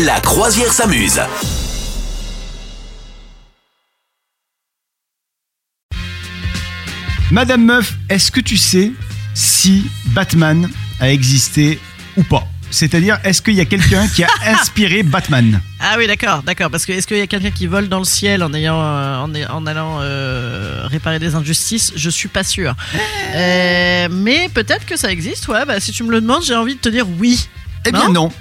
[0.00, 1.20] La croisière s'amuse.
[7.30, 8.92] Madame Meuf, est-ce que tu sais
[9.34, 10.68] si Batman
[11.00, 11.78] a existé
[12.16, 12.46] ou pas?
[12.70, 15.60] C'est-à-dire, est-ce qu'il y a quelqu'un qui a inspiré Batman?
[15.78, 16.70] Ah oui, d'accord, d'accord.
[16.70, 19.16] Parce que est-ce qu'il y a quelqu'un qui vole dans le ciel en ayant, euh,
[19.18, 21.92] en, en allant euh, réparer des injustices?
[21.96, 22.74] Je suis pas sûr.
[23.34, 25.48] Euh, mais peut-être que ça existe.
[25.48, 27.48] Ouais, bah si tu me le demandes, j'ai envie de te dire oui.
[27.86, 28.12] Eh bien Non?
[28.12, 28.32] non.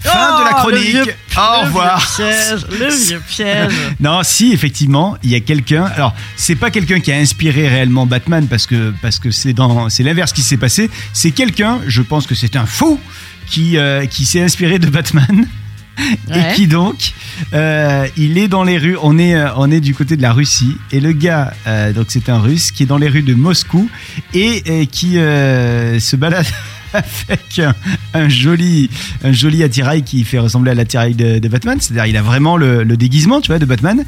[0.00, 0.90] Fin de la Oh, le chronique.
[0.92, 1.98] vieux- Au le revoir.
[1.98, 3.72] vieux piège, le vieux piège.
[4.00, 5.84] Non, si effectivement, il y a quelqu'un.
[5.84, 9.88] Alors, c'est pas quelqu'un qui a inspiré réellement Batman parce que parce que c'est dans
[9.88, 10.88] c'est l'inverse qui s'est passé.
[11.12, 13.00] C'est quelqu'un, je pense que c'est un fou
[13.48, 15.46] qui euh, qui s'est inspiré de Batman.
[16.30, 16.52] Ouais.
[16.52, 17.12] Et qui donc,
[17.54, 18.96] euh, il est dans les rues.
[19.02, 20.76] On est, euh, on est du côté de la Russie.
[20.92, 23.90] Et le gars, euh, donc c'est un Russe qui est dans les rues de Moscou
[24.32, 26.46] et, qui se balade
[26.94, 27.60] avec
[28.14, 28.90] un, joli,
[29.22, 31.78] un joli attirail qui fait ressembler à l'attirail de, Batman.
[31.80, 34.04] C'est-à-dire, il a vraiment le, le déguisement, tu vois, de Batman.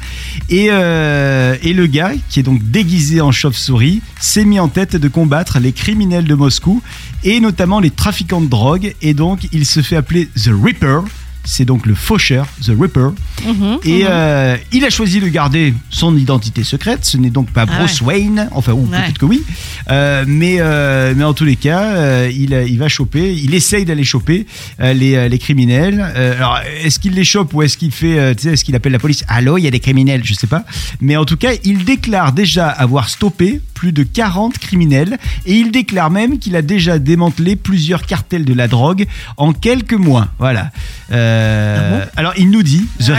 [0.49, 4.95] Et, euh, et le gars, qui est donc déguisé en chauve-souris, s'est mis en tête
[4.95, 6.81] de combattre les criminels de Moscou
[7.23, 8.95] et notamment les trafiquants de drogue.
[9.01, 11.01] Et donc, il se fait appeler The Ripper.
[11.43, 13.09] C'est donc le faucheur, The Ripper.
[13.45, 14.07] Mhm, Et mhm.
[14.09, 17.03] euh, il a choisi de garder son identité secrète.
[17.03, 18.97] Ce n'est donc pas Ah Bruce Wayne, enfin, ou Ouais.
[19.01, 19.43] peut-être que oui.
[19.89, 24.03] Euh, mais, euh, mais en tous les cas, il, il va choper, il essaye d'aller
[24.03, 24.45] choper
[24.79, 26.01] les, les criminels.
[26.01, 28.99] Alors, est-ce qu'il les chope ou est-ce qu'il fait, tu sais, est-ce qu'il appelle la
[28.99, 29.23] police?
[29.27, 30.63] Allô, il y a des criminels, je sais pas.
[31.01, 35.71] Mais en tout cas, il déclare déjà avoir stoppé plus de 40 criminels et il
[35.71, 39.07] déclare même qu'il a déjà démantelé plusieurs cartels de la drogue
[39.37, 40.27] en quelques mois.
[40.37, 40.69] Voilà.
[41.11, 43.11] Euh, alors, il nous dit, The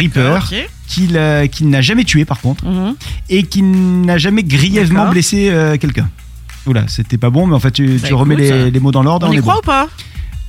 [0.86, 2.94] qu'il euh, qu'il n'a jamais tué par contre Mhm.
[3.28, 3.69] et qu'il
[4.02, 6.08] n'a jamais grièvement blessé euh, quelqu'un.
[6.69, 9.02] Oula, c'était pas bon, mais en fait, tu, Bah, tu remets les, les mots dans
[9.02, 9.26] l'ordre.
[9.28, 9.58] On y croit bon.
[9.58, 9.88] ou pas?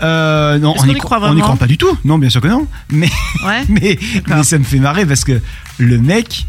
[0.03, 1.20] Euh, Non, on qu'on y y croit,
[1.58, 1.98] pas du tout.
[2.05, 2.67] Non, bien sûr que non.
[2.92, 3.09] Mais,
[3.48, 3.64] Ouais.
[3.67, 5.42] mais, mais ça me fait marrer parce que
[5.80, 6.45] le mec,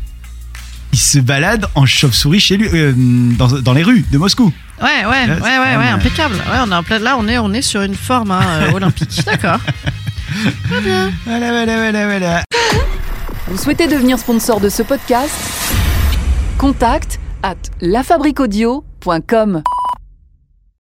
[0.94, 4.52] il se balade en chauve-souris chez lui, euh, dans, dans les rues de Moscou.
[4.80, 6.36] Ouais, ouais, ouais, Là, ouais, ouais, impeccable.
[6.36, 8.72] Ouais, on est en plein, là, on est, on est sur une forme hein, euh,
[8.74, 9.20] olympique.
[9.26, 9.58] D'accord.
[10.68, 12.42] Voilà, voilà, voilà, voilà.
[13.48, 15.34] Vous souhaitez devenir sponsor de ce podcast?
[16.58, 19.62] Contact à lafabriquaudio.com.